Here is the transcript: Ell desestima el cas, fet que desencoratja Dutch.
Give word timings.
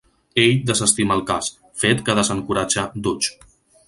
Ell 0.43 0.53
desestima 0.69 1.17
el 1.17 1.19
cas, 1.27 1.49
fet 1.83 2.01
que 2.07 2.15
desencoratja 2.21 2.87
Dutch. 3.09 3.31